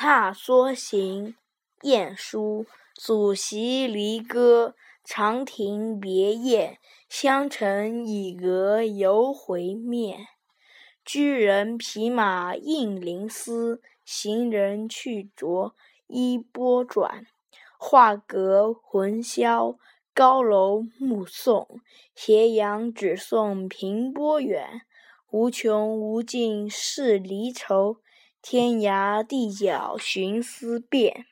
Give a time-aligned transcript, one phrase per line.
[0.00, 1.34] 踏梭行，
[1.82, 2.66] 晏殊。
[2.94, 6.78] 祖席离歌，长亭别宴。
[7.08, 10.28] 香尘已隔，犹回面。
[11.04, 15.74] 居人匹马应灵司，行人去着
[16.06, 17.26] 衣钵转。
[17.76, 19.76] 画阁魂销，
[20.14, 21.80] 高楼暮送。
[22.14, 24.82] 斜阳只送平波远。
[25.32, 27.96] 无穷无尽是离愁，
[28.50, 31.26] 天涯地角寻思遍。